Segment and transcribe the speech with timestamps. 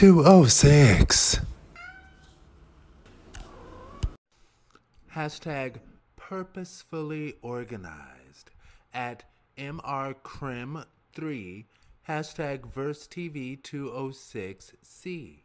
[0.00, 1.40] 206.
[5.14, 5.74] Hashtag
[6.16, 8.50] purposefully organized
[8.94, 9.24] at
[9.58, 10.86] MRCrim3,
[12.08, 15.40] hashtag VersTEAv 206C.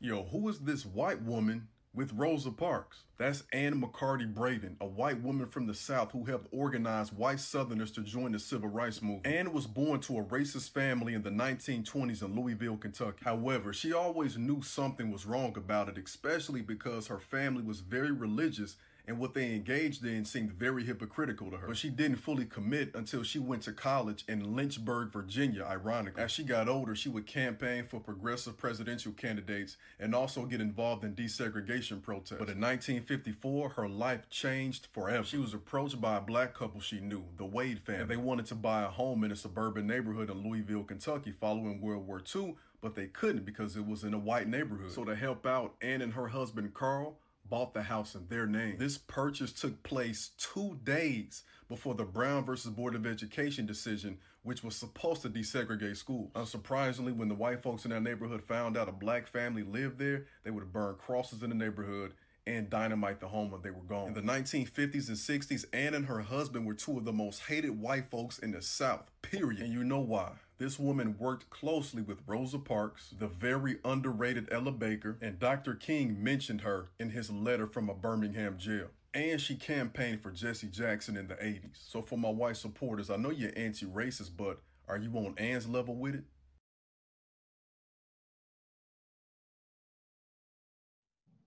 [0.00, 3.04] Yo, who is this white woman with Rosa Parks?
[3.16, 7.90] That's Anne McCarty Braden, a white woman from the South who helped organize white Southerners
[7.92, 9.26] to join the civil rights movement.
[9.26, 13.24] Anne was born to a racist family in the 1920s in Louisville, Kentucky.
[13.24, 18.12] However, she always knew something was wrong about it, especially because her family was very
[18.12, 18.76] religious
[19.08, 21.68] and what they engaged in seemed very hypocritical to her.
[21.68, 26.22] But she didn't fully commit until she went to college in Lynchburg, Virginia, ironically.
[26.22, 31.04] As she got older, she would campaign for progressive presidential candidates and also get involved
[31.04, 32.38] in desegregation protests.
[32.38, 35.24] But in 1954, her life changed forever.
[35.24, 38.02] She was approached by a black couple she knew, the Wade family.
[38.02, 41.80] And they wanted to buy a home in a suburban neighborhood in Louisville, Kentucky following
[41.80, 44.92] World War II, but they couldn't because it was in a white neighborhood.
[44.92, 47.18] So to help out, Anne and her husband Carl
[47.48, 48.76] bought the house in their name.
[48.78, 54.62] This purchase took place two days before the Brown versus Board of Education decision, which
[54.62, 56.30] was supposed to desegregate schools.
[56.34, 60.26] Unsurprisingly, when the white folks in that neighborhood found out a black family lived there,
[60.44, 62.12] they would burn crosses in the neighborhood
[62.46, 64.08] and dynamite the home when they were gone.
[64.08, 67.80] In the 1950s and 60s, Anne and her husband were two of the most hated
[67.80, 69.62] white folks in the South, period.
[69.62, 70.32] And you know why.
[70.58, 75.74] This woman worked closely with Rosa Parks, the very underrated Ella Baker, and Dr.
[75.74, 78.88] King mentioned her in his letter from a Birmingham jail.
[79.14, 81.88] And she campaigned for Jesse Jackson in the 80s.
[81.88, 85.94] So for my white supporters, I know you're anti-racist, but are you on Anne's level
[85.96, 86.24] with it?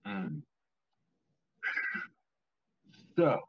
[0.06, 0.42] Mm.
[3.16, 3.40] So,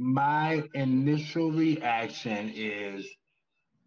[0.00, 3.06] my initial reaction is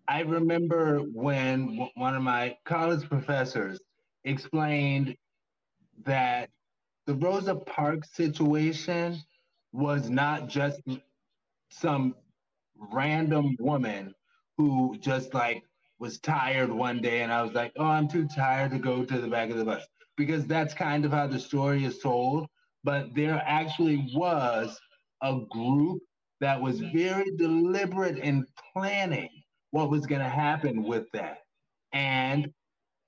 [0.07, 3.79] I remember when one of my college professors
[4.23, 5.15] explained
[6.05, 6.49] that
[7.07, 9.17] the Rosa Parks situation
[9.71, 10.81] was not just
[11.71, 12.13] some
[12.93, 14.13] random woman
[14.57, 15.63] who just like
[15.99, 19.17] was tired one day and I was like, oh, I'm too tired to go to
[19.19, 19.83] the back of the bus.
[20.15, 22.47] Because that's kind of how the story is told.
[22.83, 24.79] But there actually was
[25.23, 26.01] a group
[26.41, 26.97] that was mm-hmm.
[26.97, 29.29] very deliberate in planning
[29.71, 31.37] what was going to happen with that.
[31.93, 32.51] And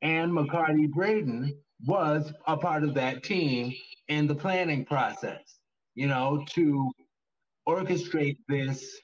[0.02, 1.56] Anne McCarty Braden
[1.86, 3.74] was a part of that team
[4.08, 5.60] in the planning process,
[5.96, 6.92] you know, to
[7.68, 9.00] orchestrate this,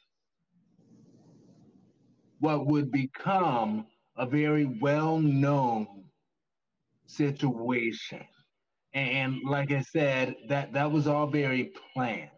[2.40, 3.86] what would become
[4.18, 6.06] a very well known
[7.08, 8.24] situation.
[8.94, 12.30] And like I said, that, that was all very planned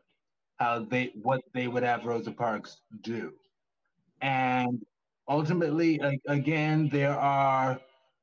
[0.58, 3.34] how they what they would have Rosa Parks do.
[4.22, 4.82] And
[5.28, 7.80] ultimately, again, there are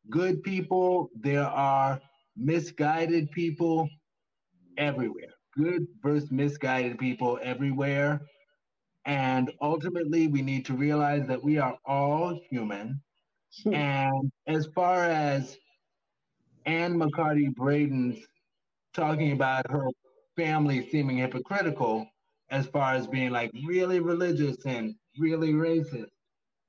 [0.08, 2.00] good people, there are
[2.36, 3.88] misguided people
[4.78, 5.34] everywhere.
[5.56, 8.20] Good versus misguided people everywhere.
[9.04, 13.02] And ultimately, we need to realize that we are all human.
[13.66, 15.58] And as far as
[16.66, 18.24] Anne McCarty Braden's
[18.94, 19.88] talking about her
[20.36, 22.06] family seeming hypocritical,
[22.50, 26.08] as far as being like really religious and really racist.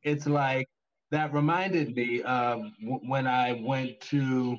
[0.04, 0.68] It's like
[1.12, 4.58] that reminded me of w- when I went to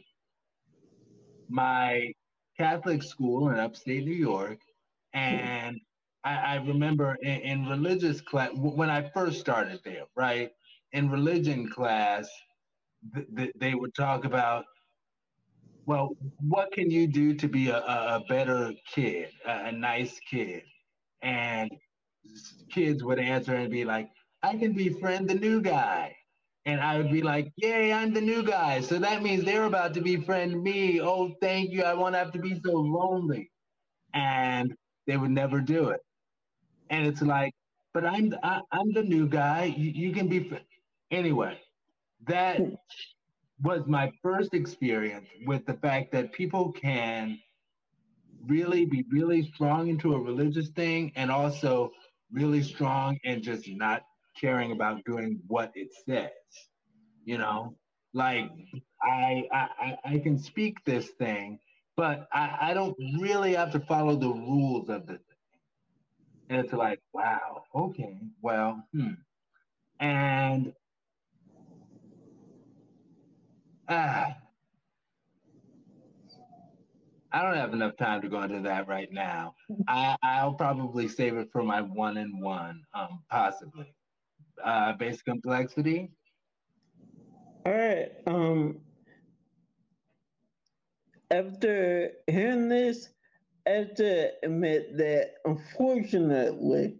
[1.48, 2.12] my
[2.58, 4.58] Catholic school in upstate New York.
[5.12, 5.80] And
[6.24, 10.50] I, I remember in, in religious class, when I first started there, right?
[10.92, 12.28] In religion class,
[13.14, 14.64] th- th- they would talk about
[15.86, 20.62] well, what can you do to be a, a better kid, a, a nice kid?
[21.22, 21.70] And
[22.70, 24.10] kids would answer and be like,
[24.42, 26.16] I can befriend the new guy.
[26.64, 28.80] And I would be like, Yay, I'm the new guy.
[28.80, 31.00] So that means they're about to befriend me.
[31.00, 31.82] Oh, thank you.
[31.82, 33.50] I won't have to be so lonely.
[34.14, 34.74] And
[35.06, 36.00] they would never do it.
[36.90, 37.52] And it's like,
[37.94, 39.74] but I'm I, am i am the new guy.
[39.76, 40.56] You, you can be
[41.10, 41.58] anyway.
[42.26, 42.74] That hmm.
[43.62, 47.38] was my first experience with the fact that people can
[48.46, 51.92] really be really strong into a religious thing and also
[52.32, 54.02] really strong and just not
[54.40, 56.30] caring about doing what it says.
[57.24, 57.76] You know,
[58.14, 58.50] like
[59.02, 61.58] I I I can speak this thing,
[61.96, 65.20] but I, I don't really have to follow the rules of the thing.
[66.50, 69.12] And it's like, wow, okay, well, hmm.
[70.00, 70.72] And
[73.88, 74.36] ah,
[77.32, 79.54] I don't have enough time to go into that right now.
[79.88, 83.94] I, I'll probably save it for my one and one, um, possibly.
[84.62, 86.10] Uh, basic complexity.
[87.64, 88.10] All right.
[88.26, 88.80] Um,
[91.30, 93.08] after hearing this,
[93.66, 96.96] I have to admit that unfortunately,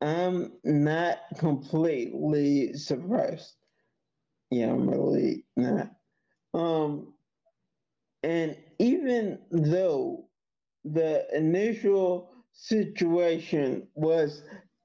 [0.00, 3.54] I'm not completely surprised.
[4.50, 5.92] Yeah, I'm really not.
[6.54, 7.14] Um,
[8.22, 10.28] and even though
[10.84, 14.42] the initial situation was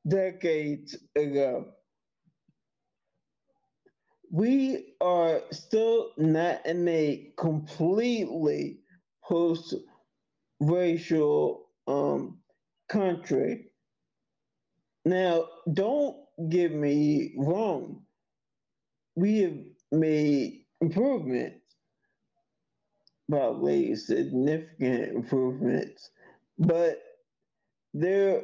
[0.08, 1.68] decades ago,
[4.32, 8.80] we are still not in a completely
[9.24, 9.76] post
[10.60, 12.40] racial um,
[12.90, 13.68] country.
[15.06, 16.18] Now, don't
[16.50, 18.04] get me wrong.
[19.16, 19.58] We have
[19.92, 21.67] made improvements,
[23.30, 26.10] probably significant improvements,
[26.60, 27.02] but
[27.94, 28.44] there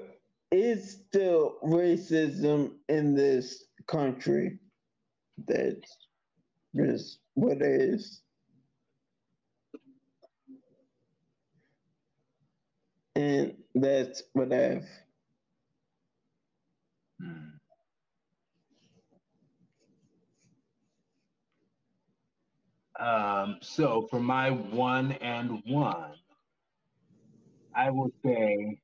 [0.51, 4.59] is still racism in this country.
[5.47, 5.97] That's
[6.75, 8.21] just what it is.
[13.15, 14.87] And that's what I've.
[17.21, 17.62] Hmm.
[23.03, 26.13] Um, so for my one and one,
[27.75, 28.79] I will say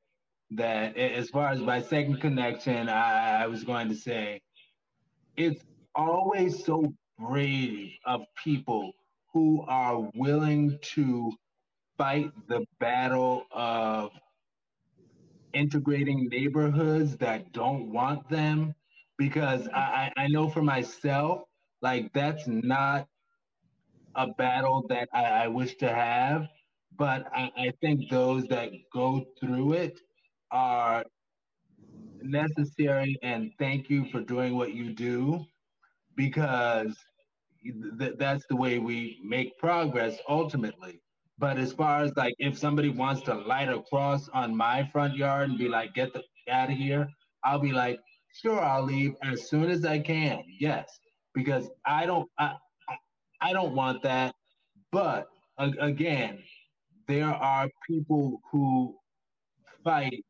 [0.52, 4.42] that as far as my second connection, I, I was going to say
[5.38, 5.64] it's
[5.96, 8.92] always so brave of people
[9.34, 11.32] who are willing to
[11.98, 14.12] fight the battle of
[15.54, 18.76] integrating neighborhoods that don't want them
[19.18, 21.44] because I, I know for myself
[21.82, 23.08] like that's not
[24.16, 26.48] a battle that I, I wish to have
[26.98, 30.00] but I, I think those that go through it
[30.52, 31.06] are
[32.22, 35.46] necessary and thank you for doing what you do
[36.16, 36.98] because
[38.00, 41.02] th- that's the way we make progress ultimately.
[41.38, 45.16] But as far as like if somebody wants to light a cross on my front
[45.16, 47.10] yard and be like, get the out of here,
[47.44, 48.00] I'll be like,
[48.34, 50.44] sure, I'll leave as soon as I can.
[50.60, 51.00] Yes,
[51.34, 52.30] because I don't
[53.42, 54.36] I don't want that.
[54.92, 55.28] But
[55.58, 56.40] again,
[57.08, 58.96] there are people who
[59.84, 60.26] fight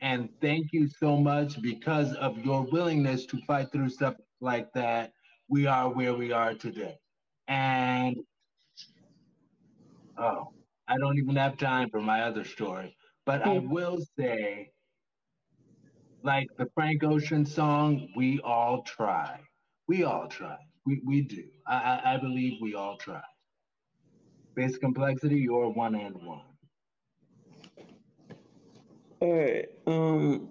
[0.00, 5.12] and thank you so much because of your willingness to fight through stuff like that,
[5.48, 6.96] we are where we are today.
[7.48, 8.16] And
[10.16, 10.48] oh,
[10.88, 12.96] I don't even have time for my other story,
[13.26, 13.70] but I hmm.
[13.70, 14.70] will say,
[16.22, 19.40] like the Frank Ocean song, we all try.
[19.86, 20.56] We all try.
[20.86, 21.44] We, we do.
[21.66, 23.22] I, I, I believe we all try.
[24.54, 26.42] Basic complexity, you're one and one.
[29.20, 29.68] All right.
[29.86, 30.48] Um,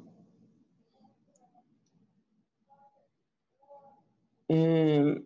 [4.49, 5.21] And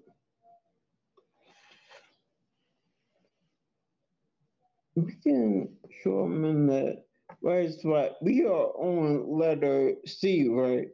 [4.95, 5.69] we can
[6.03, 7.03] show them in the
[7.41, 8.11] right spot.
[8.21, 10.87] We are on letter C, right?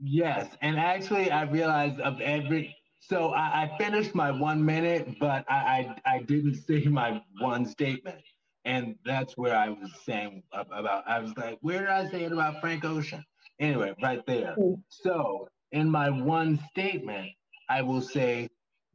[0.00, 2.76] Yes, and actually, I realized of every.
[3.08, 7.66] So I, I finished my one minute, but I, I I didn't say my one
[7.66, 8.16] statement,
[8.64, 11.04] and that's where I was saying about.
[11.06, 13.22] I was like, where did I say it about Frank Ocean?
[13.60, 14.56] Anyway, right there.
[14.88, 17.30] So in my one statement,
[17.68, 18.48] I will say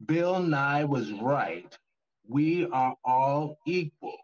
[0.06, 1.76] Bill Nye was right.
[2.28, 4.16] We are all equal.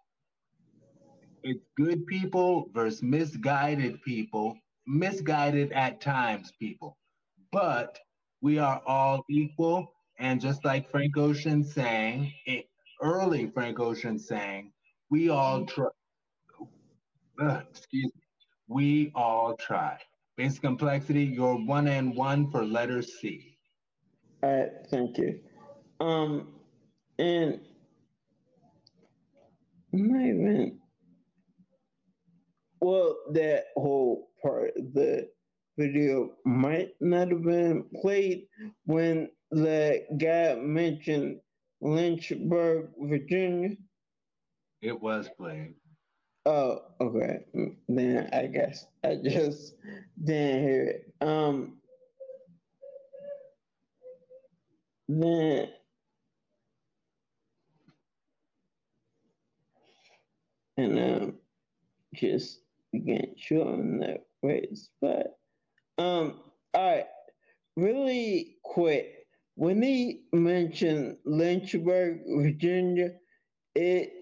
[1.45, 6.97] It's good people versus misguided people, misguided at times people.
[7.53, 7.99] But
[8.41, 9.93] we are all equal.
[10.19, 12.33] And just like Frank Ocean sang,
[13.03, 14.73] early Frank Ocean sang,
[15.11, 15.89] we all try.
[17.41, 18.23] Uh, excuse me.
[18.69, 19.99] We all try.
[20.37, 23.59] Basic complexity, you're one and one for letter C.
[24.43, 25.41] All right, thank you.
[26.01, 26.49] Um,
[27.19, 27.61] and
[29.93, 30.79] not even
[32.81, 35.29] well, that whole part the
[35.79, 38.47] video might not have been played
[38.85, 41.41] when the guy mentioned
[41.81, 43.77] Lynchburg, Virginia.
[44.83, 45.75] It was played.
[46.45, 47.45] Oh, okay.
[47.89, 49.75] Then I guess I just
[50.23, 51.15] didn't hear it.
[51.21, 51.79] Um,
[55.09, 55.69] then
[60.77, 61.35] and um,
[62.15, 62.61] just
[62.95, 65.27] again showing that right spot.
[65.99, 66.41] Um,
[66.75, 67.07] all right,
[67.77, 69.13] really quick.
[69.57, 73.13] When he mentioned Lynchburg, Virginia,
[73.75, 74.13] it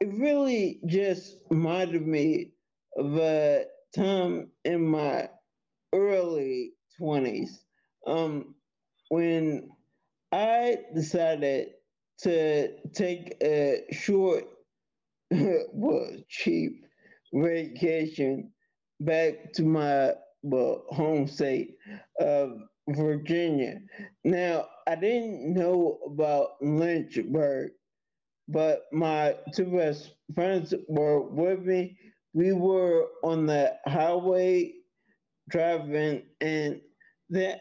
[0.00, 2.52] it really just reminded me
[2.96, 5.28] of a time in my
[5.94, 7.64] early 20s
[8.06, 8.54] um,
[9.10, 9.70] when
[10.32, 11.68] I decided
[12.20, 14.44] to take a short,
[15.30, 16.86] well, cheap
[17.34, 18.52] vacation
[19.00, 21.78] back to my well, home state
[22.20, 22.58] of
[22.88, 23.80] Virginia.
[24.24, 27.72] Now, I didn't know about Lynchburg,
[28.46, 31.96] but my two best friends were with me.
[32.34, 34.74] We were on the highway
[35.48, 36.80] driving, and
[37.30, 37.58] then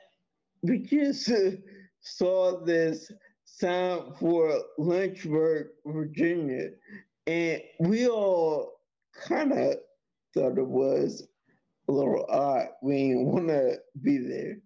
[0.61, 1.31] we just
[2.01, 3.09] saw this
[3.45, 6.71] sign for Lynchburg, Virginia,
[7.27, 8.73] and we all
[9.25, 9.75] kind of
[10.33, 11.27] thought it was
[11.89, 12.67] a little odd.
[12.83, 14.57] We didn't want to be there,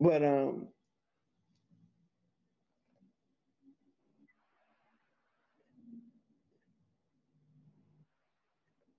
[0.00, 0.68] but um.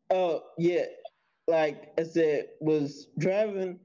[0.10, 0.86] Oh yeah,
[1.48, 3.80] like I said, was driving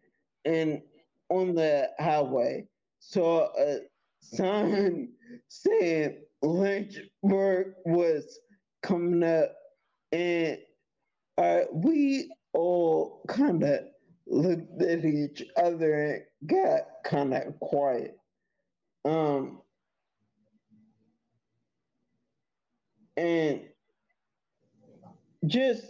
[0.45, 0.83] and
[1.31, 2.67] on the highway
[3.00, 3.81] saw a
[4.21, 5.11] sign
[5.49, 8.39] saying Lynchburg was
[8.83, 9.55] coming up,
[10.12, 10.59] and
[11.41, 13.81] uh, we all kind of
[14.27, 18.17] looked at each other and got kind of quiet.
[19.07, 19.63] Um,
[23.17, 23.63] and
[25.47, 25.85] just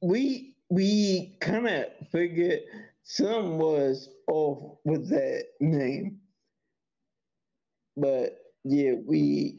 [0.00, 2.60] we we kind of figured
[3.02, 6.20] some was off with that name,
[7.96, 9.58] but yeah, we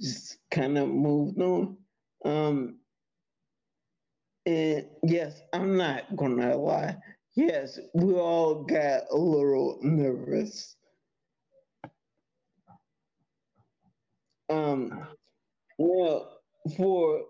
[0.00, 1.76] just kind of moved on.
[2.24, 2.79] Um,
[4.46, 6.96] and yes, I'm not gonna lie.
[7.36, 10.76] Yes, we all got a little nervous.
[14.48, 15.06] Um,
[15.78, 16.40] well,
[16.76, 17.22] for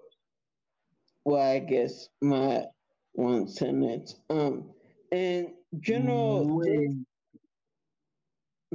[1.25, 2.65] well, I guess my
[3.13, 4.15] one sentence.
[4.31, 4.71] Um,
[5.13, 5.51] and
[5.81, 6.63] general.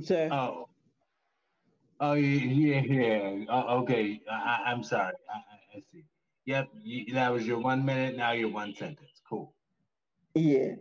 [0.01, 0.29] Sorry.
[0.31, 0.67] Oh.
[2.01, 3.45] Oh yeah, yeah.
[3.49, 5.13] Oh, okay, I, am sorry.
[5.33, 6.03] I, I, see.
[6.45, 8.15] Yep, you, that was your one minute.
[8.15, 9.21] Now your one sentence.
[9.27, 9.53] Cool.
[10.35, 10.73] Yeah,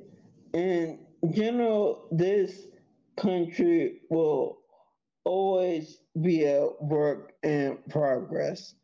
[0.53, 0.99] and
[1.33, 2.67] general, this
[3.17, 4.59] country will
[5.25, 8.75] always be a work in progress.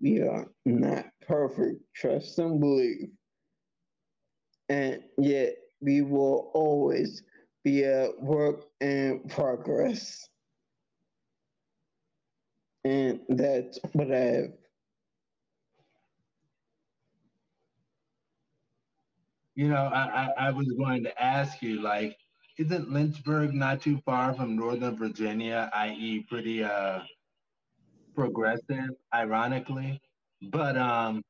[0.00, 3.08] We are not perfect, trust and believe.
[4.68, 7.22] And yet we will always
[7.64, 10.28] be a work in progress.
[12.84, 14.52] And that's what I have.
[19.56, 20.02] You know, I,
[20.38, 22.16] I, I was going to ask you, like,
[22.58, 27.00] isn't Lynchburg not too far from Northern Virginia, i.e., pretty uh
[28.14, 30.00] progressive, ironically?
[30.42, 31.22] But um,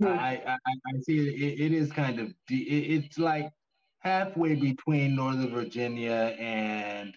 [0.00, 0.06] hmm.
[0.06, 3.50] I, I, I see it, it is kind of it, it's like
[3.98, 7.12] halfway between Northern Virginia and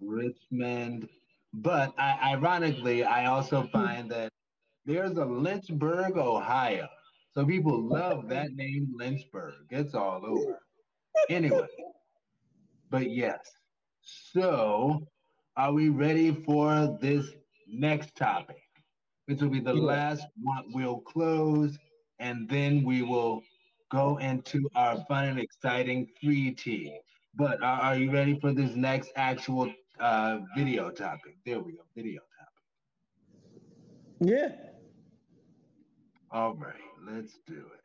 [0.00, 1.08] Richmond.
[1.52, 4.32] But I, ironically, I also find that
[4.84, 6.88] there's a Lynchburg, Ohio.
[7.32, 9.54] So people love that name, Lynchburg.
[9.70, 10.58] It's all over.
[11.30, 11.66] Anyway,
[12.90, 13.40] but yes.
[14.02, 15.06] So,
[15.56, 17.26] are we ready for this
[17.68, 18.56] next topic?
[19.26, 20.64] Which will be the last one.
[20.72, 21.78] We'll close
[22.18, 23.42] and then we will
[23.90, 26.98] go into our fun and exciting free tea.
[27.34, 31.36] But are, are you ready for this next actual uh, video topic?
[31.46, 34.32] There we go, video topic.
[34.32, 34.71] Yeah.
[36.32, 36.72] All right,
[37.06, 37.82] let's do it.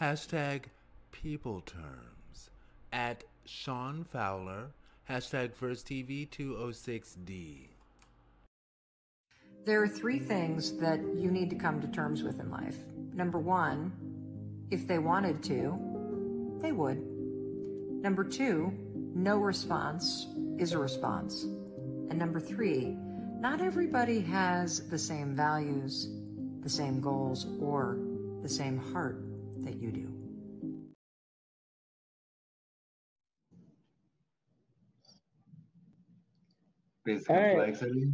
[0.00, 0.66] Hashtag
[1.10, 2.50] people terms
[2.92, 4.68] at Sean Fowler
[5.10, 7.68] Hashtag VersTEAv 206D.
[9.64, 12.76] There are three things that you need to come to terms with in life.
[13.14, 13.90] Number one,
[14.70, 17.02] if they wanted to, they would.
[18.02, 18.72] Number two,
[19.18, 21.42] no response is a response.
[21.42, 22.96] And number three,
[23.40, 26.08] not everybody has the same values,
[26.60, 27.98] the same goals, or
[28.42, 29.20] the same heart
[29.64, 30.14] that you do.
[37.04, 38.04] complexity.
[38.04, 38.12] Right.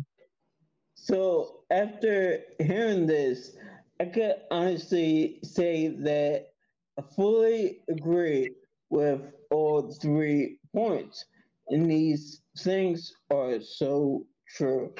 [0.94, 3.56] So after hearing this,
[4.00, 6.52] I could honestly say that
[6.99, 8.50] I fully agree
[8.94, 9.20] with
[9.50, 11.24] all three points,
[11.68, 14.24] and these things are so
[14.56, 14.94] true.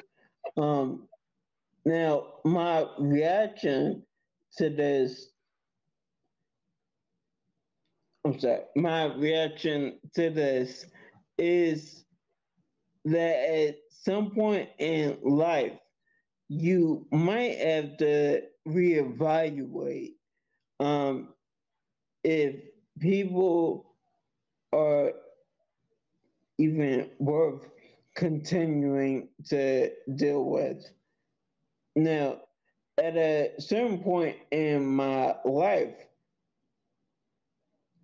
[0.57, 1.09] Um,
[1.85, 4.03] now, my reaction
[4.59, 5.29] to this,
[8.25, 10.87] I'm sorry, my reaction to this
[11.39, 12.05] is
[13.05, 13.37] that
[13.69, 15.79] at some point in life,
[16.49, 20.15] you might have to reevaluate
[20.81, 21.29] um,
[22.25, 22.57] if
[23.01, 23.95] people
[24.73, 25.13] are
[26.59, 27.69] even worth
[28.15, 30.89] continuing to deal with.
[31.97, 32.41] Now,
[33.03, 35.95] at a certain point in my life,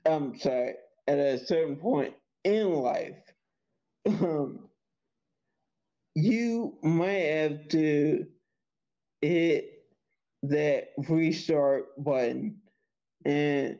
[0.04, 0.74] I'm sorry,
[1.06, 3.16] at a certain point in life,
[4.06, 4.68] um,
[6.14, 8.26] you might have to
[9.20, 9.84] hit
[10.42, 12.56] that restart button
[13.24, 13.78] and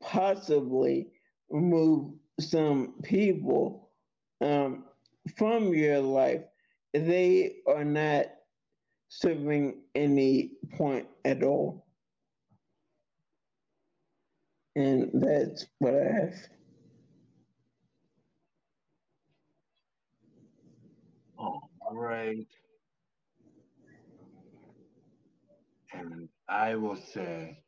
[0.00, 1.08] possibly
[1.50, 3.90] remove some people
[4.40, 4.84] um,
[5.36, 6.42] from your life.
[6.94, 8.26] They are not
[9.08, 11.86] serving any point at all.
[14.76, 16.34] And that's what I have.
[21.38, 22.46] All right.
[25.92, 27.58] And I will say,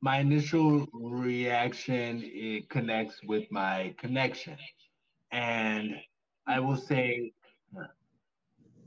[0.00, 4.56] my initial reaction it connects with my connection,
[5.32, 5.94] and
[6.46, 7.32] I will say,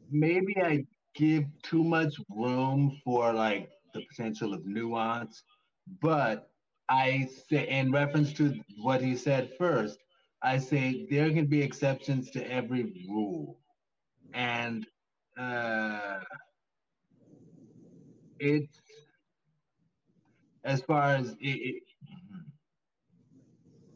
[0.10, 5.44] maybe I give too much room for like the potential of nuance,
[6.02, 6.50] but
[6.90, 10.00] I say, in reference to what he said first,
[10.44, 13.58] I say there can be exceptions to every rule.
[14.34, 14.86] And
[15.38, 16.20] uh,
[18.40, 18.81] it's
[20.64, 21.84] as far as it, it,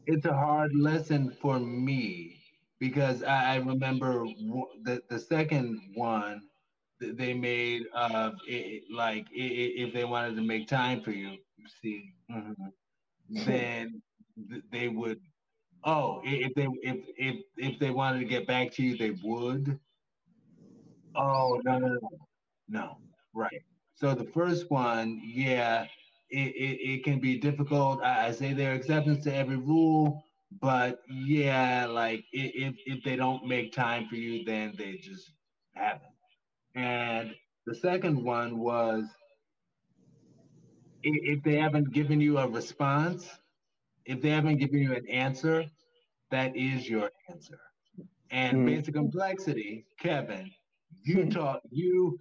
[0.06, 2.36] it's a hard lesson for me
[2.78, 4.24] because I, I remember
[4.84, 6.42] the, the second one
[7.00, 12.14] they made of it, like if they wanted to make time for you, you see,
[12.30, 12.68] mm-hmm,
[13.46, 14.02] then
[14.72, 15.18] they would.
[15.84, 19.78] Oh, if they if if if they wanted to get back to you, they would.
[21.16, 22.10] Oh no no no
[22.68, 22.96] no
[23.34, 23.62] right.
[23.94, 25.86] So the first one, yeah,
[26.30, 28.02] it, it, it can be difficult.
[28.02, 30.22] I, I say there are exceptions to every rule,
[30.60, 35.30] but yeah, like if if they don't make time for you, then they just
[35.74, 36.02] haven't.
[36.74, 37.34] And
[37.66, 39.04] the second one was
[41.02, 43.28] if they haven't given you a response,
[44.04, 45.64] if they haven't given you an answer,
[46.30, 47.58] that is your answer.
[48.30, 48.66] And mm.
[48.66, 50.50] basic complexity, Kevin,
[51.02, 52.18] you taught you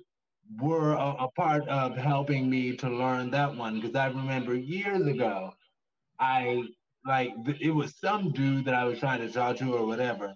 [0.60, 5.06] were a, a, part of helping me to learn that one because I remember years
[5.06, 5.54] ago,
[6.20, 6.64] I
[7.06, 10.36] like it was some dude that I was trying to talk to or whatever,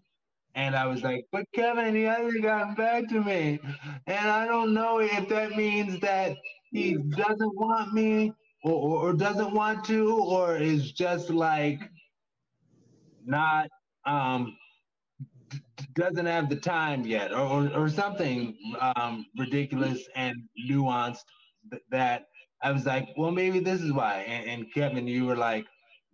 [0.55, 3.59] and I was like, but Kevin, he hasn't gotten back to me.
[4.07, 6.35] And I don't know if that means that
[6.71, 11.79] he doesn't want me or, or, or doesn't want to, or is just like
[13.25, 13.69] not,
[14.05, 14.57] um,
[15.93, 18.57] doesn't have the time yet, or, or, something
[18.95, 20.35] um, ridiculous and
[20.69, 21.23] nuanced
[21.91, 22.27] that
[22.61, 24.25] I was like, well, maybe this is why.
[24.27, 25.65] And, and Kevin, you were like,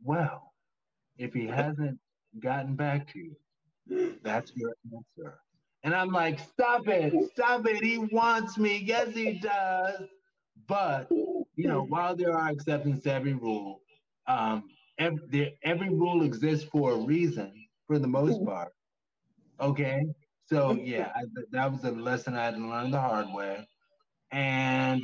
[0.04, 0.54] well,
[1.18, 1.98] if he hasn't
[2.40, 5.40] gotten back to you, that's your answer.
[5.84, 7.84] And I'm like, stop it, stop it.
[7.84, 8.84] He wants me.
[8.84, 10.02] Yes, he does.
[10.68, 13.82] But, you know, while there are exceptions to every rule,
[14.28, 14.64] um,
[14.98, 17.54] every, every rule exists for a reason
[17.88, 18.72] for the most part.
[19.60, 20.02] Okay.
[20.48, 23.68] So, yeah, I, that was a lesson I had to learn the hard way.
[24.32, 25.04] And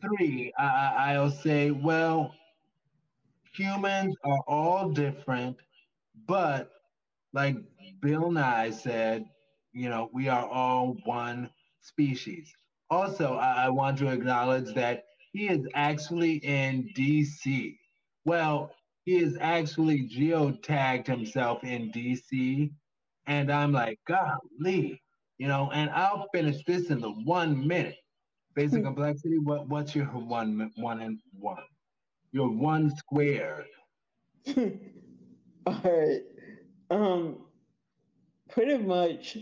[0.00, 2.34] three, I, I'll say, well,
[3.54, 5.56] humans are all different,
[6.26, 6.70] but
[7.32, 7.56] like
[8.00, 9.26] Bill Nye said,
[9.72, 12.52] you know, we are all one species.
[12.90, 17.76] Also, I, I want to acknowledge that he is actually in DC.
[18.24, 18.72] Well,
[19.04, 22.70] he has actually geotagged himself in DC.
[23.26, 25.00] And I'm like, golly,
[25.38, 27.96] you know, and I'll finish this in the one minute.
[28.54, 28.86] Basic hmm.
[28.86, 31.62] complexity, what, what's your one, one and one?
[32.32, 33.66] Your one squared.
[35.66, 36.20] All right.
[36.90, 37.38] Um,
[38.50, 39.38] pretty much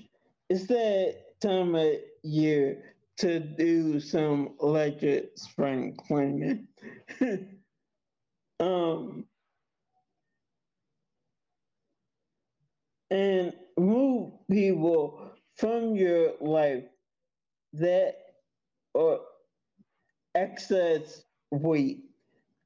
[0.49, 6.67] it's that time of year to do some electric spring cleaning.
[8.61, 9.25] um,
[13.11, 16.85] and move people from your life
[17.73, 18.17] that
[18.95, 19.21] are
[20.35, 22.05] excess weight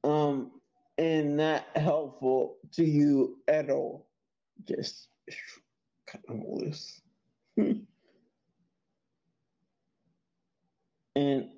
[0.05, 0.51] um,
[0.99, 4.09] and not helpful to you at all
[4.67, 5.09] just
[6.07, 7.01] cut them loose.
[7.57, 7.87] and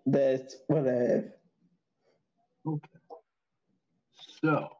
[0.06, 1.24] that's what I have.
[2.66, 2.88] Okay.
[4.42, 4.75] So,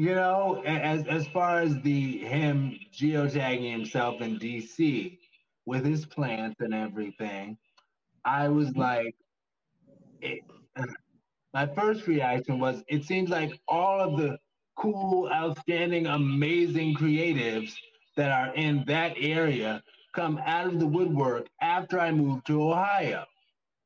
[0.00, 5.18] you know, as as far as the him geotagging himself in DC
[5.66, 7.58] with his plants and everything,
[8.24, 8.80] I was mm-hmm.
[8.80, 9.14] like,
[10.22, 10.40] it,
[11.52, 14.38] my first reaction was, it seems like all of the
[14.74, 17.74] cool, outstanding, amazing creatives
[18.16, 19.82] that are in that area
[20.14, 23.26] come out of the woodwork after I moved to Ohio.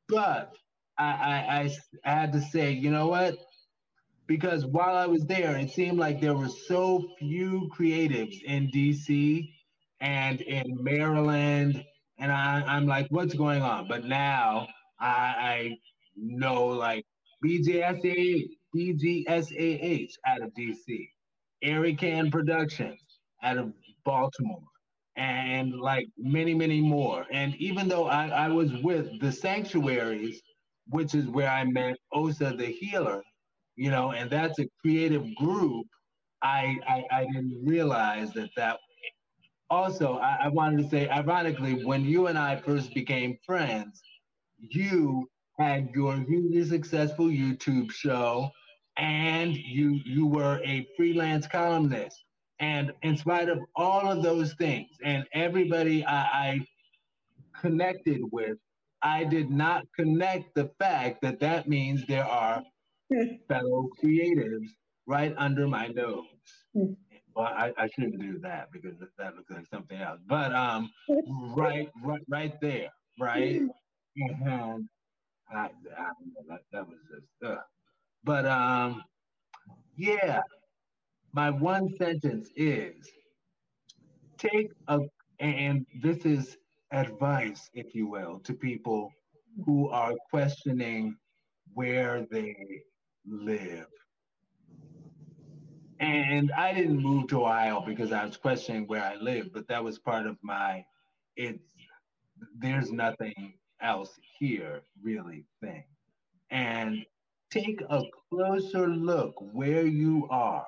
[0.09, 0.53] But
[0.97, 1.71] I, I,
[2.05, 3.37] I, had to say, you know what?
[4.27, 9.51] Because while I was there, it seemed like there were so few creatives in DC
[10.01, 11.85] and in Maryland.
[12.19, 13.87] And I, I'm like, what's going on?
[13.89, 15.79] But now I, I
[16.17, 17.05] know like
[17.45, 21.09] BJSA, BGSAH out of DC,
[21.65, 23.01] Erican Productions
[23.43, 23.73] out of
[24.07, 24.63] Baltimore,
[25.17, 27.27] and like many, many more.
[27.31, 30.41] And even though I, I was with the Sanctuaries,
[30.89, 33.23] which is where I met Osa the Healer,
[33.77, 35.87] you know, and that's a creative group,
[36.43, 38.79] I, I, I didn't realize that that.
[39.71, 44.03] Also, I, I wanted to say, ironically, when you and I first became friends,
[44.59, 48.51] you had your hugely successful YouTube show,
[48.97, 52.25] and you you were a freelance columnist.
[52.61, 56.67] And in spite of all of those things, and everybody I, I
[57.61, 58.59] connected with,
[59.03, 62.63] I did not connect the fact that that means there are
[63.49, 64.69] fellow creatives
[65.07, 66.25] right under my nose.
[66.75, 70.21] Well, I, I shouldn't do that because that looks like something else.
[70.27, 70.91] But um,
[71.57, 73.61] right, right, right there, right.
[74.17, 74.89] And
[75.53, 75.69] I, I
[76.49, 77.61] that, that was just uh.
[78.23, 79.03] But um,
[79.97, 80.41] yeah,
[81.33, 82.95] my one sentence is
[84.39, 85.01] take a,
[85.41, 86.57] and this is
[86.93, 89.11] advice, if you will, to people
[89.65, 91.17] who are questioning
[91.75, 92.57] where they
[93.27, 93.87] live.
[96.01, 99.83] And I didn't move to Ohio because I was questioning where I live, but that
[99.83, 100.85] was part of my
[101.37, 101.63] it's
[102.59, 105.85] there's nothing else here really thing.
[106.51, 107.05] And
[107.51, 110.67] take a closer look where you are.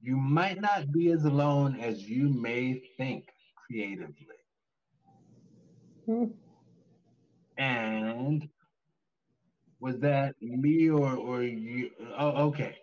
[0.00, 3.28] You might not be as alone as you may think
[3.66, 4.14] creatively.
[6.06, 6.24] Hmm.
[7.58, 8.48] And
[9.80, 11.90] was that me or or you?
[12.16, 12.76] Oh, okay.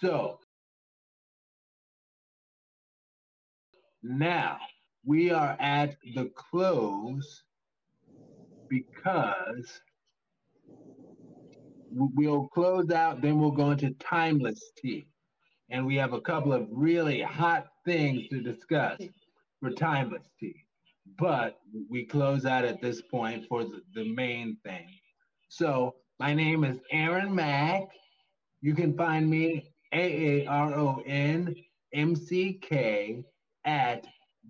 [0.00, 0.38] So
[4.02, 4.58] now
[5.04, 7.42] we are at the close
[8.68, 9.80] because
[11.90, 15.06] we'll close out, then we'll go into timeless tea.
[15.70, 19.00] And we have a couple of really hot things to discuss
[19.60, 20.54] for timeless tea.
[21.18, 21.58] But
[21.90, 24.86] we close out at this point for the, the main thing.
[25.48, 27.82] So my name is Aaron Mack.
[28.60, 31.54] You can find me A A R O N
[31.94, 33.24] M C K
[33.64, 34.04] at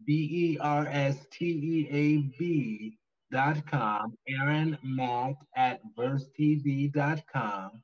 [0.07, 2.97] B E R S T E A B
[3.31, 7.83] dot com, Aaron Mack at VersTEAv dot com.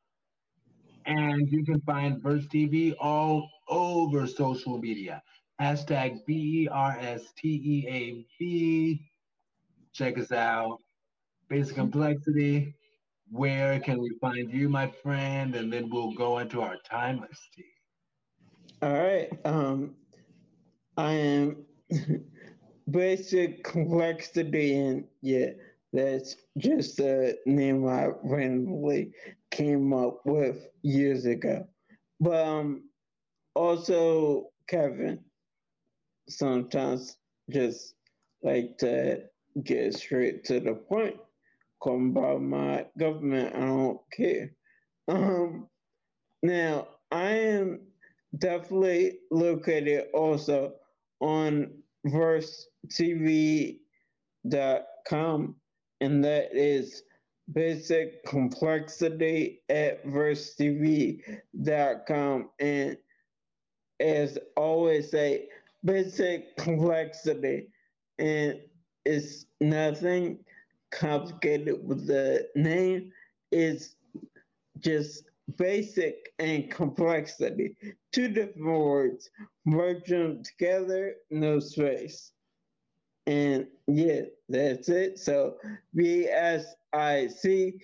[1.07, 5.23] And you can find VersTEAv all over social media.
[5.61, 9.03] Hashtag B E R S T E A B.
[9.93, 10.79] Check us out.
[11.51, 12.75] Basic complexity.
[13.31, 15.55] Where can we find you, my friend?
[15.55, 17.65] And then we'll go into our timeless tea.
[18.83, 19.31] All right.
[19.45, 19.95] Um,
[20.97, 21.65] I am
[22.91, 25.51] basic complexity and yeah
[25.93, 29.11] that's just a name i randomly
[29.51, 31.67] came up with years ago
[32.21, 32.83] but um
[33.55, 35.19] also kevin
[36.29, 37.17] sometimes
[37.51, 37.95] just
[38.43, 39.23] like to
[39.63, 41.17] get straight to the point
[41.85, 44.51] come by my government i don't care
[45.09, 45.69] um
[46.43, 47.81] now i am
[48.39, 50.73] definitely located also
[51.21, 51.71] on
[52.07, 53.81] VersTEAv.com,
[56.01, 57.03] and that is
[57.53, 61.21] basic complexity at versetv.com.
[62.61, 62.97] And
[64.01, 65.49] as always say,
[65.85, 67.69] basic complexity,
[68.19, 68.61] and
[69.05, 70.39] it's nothing
[70.95, 73.13] complicated with the name.
[73.51, 73.97] It's
[74.79, 75.25] just
[75.57, 77.77] basic and complexity.
[78.13, 79.29] Two different words,
[79.65, 82.31] merge them together, no space.
[83.27, 85.19] And yeah, that's it.
[85.19, 85.57] So
[85.95, 87.75] B S I C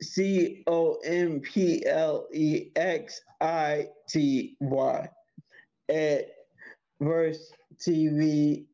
[0.00, 5.08] C O M P L E X I T Y
[5.88, 6.28] at
[7.00, 8.66] VersTEAv.com.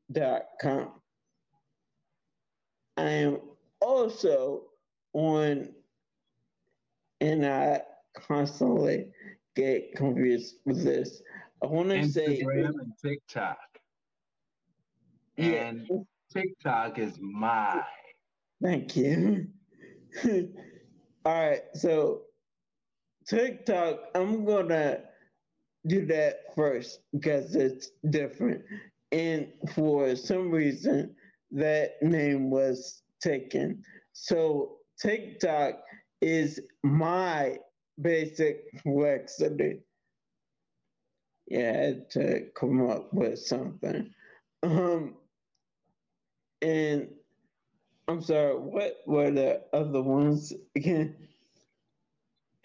[2.96, 3.38] I am
[3.80, 4.62] also
[5.12, 5.68] on,
[7.20, 7.82] and I
[8.14, 9.08] constantly
[9.56, 11.22] get confused with this.
[11.62, 13.58] I want to say Instagram and TikTok.
[15.36, 15.88] And
[16.32, 17.82] TikTok is my.
[18.62, 19.48] Thank you.
[21.24, 22.22] All right, so
[23.26, 25.00] TikTok, I'm gonna
[25.86, 28.62] do that first because it's different.
[29.12, 31.14] And for some reason,
[31.52, 33.82] that name was taken.
[34.12, 35.80] So TikTok
[36.20, 37.58] is my
[38.00, 39.80] basic complexity.
[41.46, 44.10] Yeah, I had to come up with something.
[44.62, 45.14] Um,
[46.60, 47.08] and
[48.08, 51.14] I'm sorry, what were the other ones again?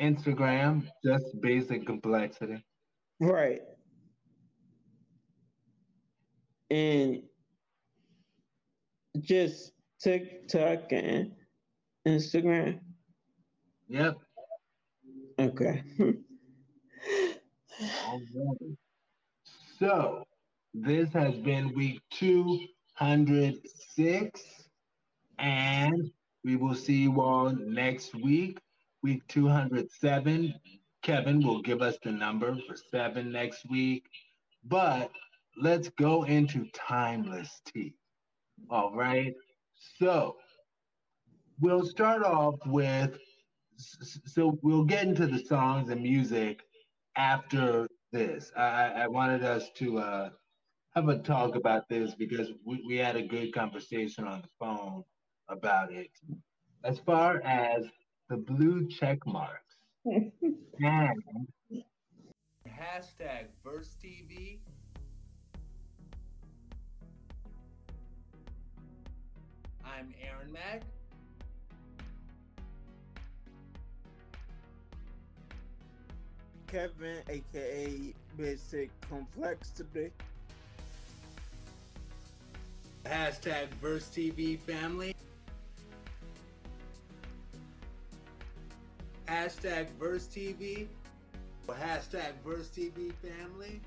[0.01, 2.63] Instagram, just basic complexity.
[3.19, 3.61] Right.
[6.69, 7.23] And
[9.19, 9.72] just
[10.03, 11.31] TikTok and
[12.07, 12.79] Instagram.
[13.87, 14.17] Yep.
[15.39, 15.83] Okay.
[19.79, 20.23] So
[20.73, 24.41] this has been week 206,
[25.39, 26.11] and
[26.45, 28.59] we will see you all next week,
[29.01, 30.53] week 207.
[31.01, 34.05] Kevin will give us the number for seven next week.
[34.63, 35.11] But
[35.57, 37.95] let's go into timeless tea.
[38.69, 39.33] All right.
[39.99, 40.37] So
[41.59, 43.17] we'll start off with
[43.77, 46.61] so we'll get into the songs and music
[47.15, 48.51] after this.
[48.55, 50.29] I, I wanted us to uh,
[50.95, 55.03] have a talk about this because we, we had a good conversation on the phone
[55.49, 56.11] about it.
[56.83, 57.85] As far as
[58.29, 61.23] the blue check marks and
[62.67, 64.59] hashtag VersTEAv.
[69.85, 70.81] I'm Aaron Mack.
[76.67, 80.11] Kevin, aka Basic Complexity.
[83.05, 85.15] Hashtag VersTEAv family.
[89.27, 90.87] Hashtag VersTEAv.
[91.67, 93.81] Hashtag VersTEAv family.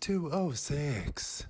[0.00, 1.46] 206.